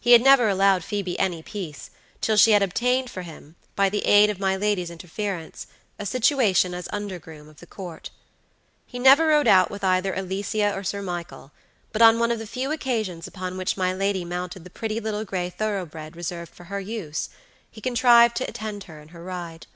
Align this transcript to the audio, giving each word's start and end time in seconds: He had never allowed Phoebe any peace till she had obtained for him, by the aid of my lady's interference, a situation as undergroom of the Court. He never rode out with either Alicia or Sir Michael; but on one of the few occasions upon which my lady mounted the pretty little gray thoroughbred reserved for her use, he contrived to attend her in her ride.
He 0.00 0.12
had 0.12 0.22
never 0.22 0.48
allowed 0.48 0.82
Phoebe 0.82 1.18
any 1.18 1.42
peace 1.42 1.90
till 2.22 2.38
she 2.38 2.52
had 2.52 2.62
obtained 2.62 3.10
for 3.10 3.20
him, 3.20 3.54
by 3.76 3.90
the 3.90 4.06
aid 4.06 4.30
of 4.30 4.40
my 4.40 4.56
lady's 4.56 4.88
interference, 4.88 5.66
a 5.98 6.06
situation 6.06 6.72
as 6.72 6.88
undergroom 6.90 7.50
of 7.50 7.60
the 7.60 7.66
Court. 7.66 8.08
He 8.86 8.98
never 8.98 9.26
rode 9.26 9.46
out 9.46 9.70
with 9.70 9.84
either 9.84 10.14
Alicia 10.14 10.74
or 10.74 10.84
Sir 10.84 11.02
Michael; 11.02 11.52
but 11.92 12.00
on 12.00 12.18
one 12.18 12.32
of 12.32 12.38
the 12.38 12.46
few 12.46 12.72
occasions 12.72 13.26
upon 13.26 13.58
which 13.58 13.76
my 13.76 13.92
lady 13.92 14.24
mounted 14.24 14.64
the 14.64 14.70
pretty 14.70 15.00
little 15.00 15.26
gray 15.26 15.50
thoroughbred 15.50 16.16
reserved 16.16 16.54
for 16.54 16.64
her 16.64 16.80
use, 16.80 17.28
he 17.70 17.82
contrived 17.82 18.36
to 18.38 18.48
attend 18.48 18.84
her 18.84 19.02
in 19.02 19.08
her 19.08 19.22
ride. 19.22 19.66